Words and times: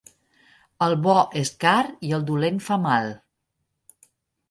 El 0.85 0.95
bo 1.03 1.17
és 1.43 1.53
car 1.65 1.77
i 2.09 2.17
el 2.19 2.27
dolent 2.33 2.61
fa 2.71 2.83
mal. 2.91 3.15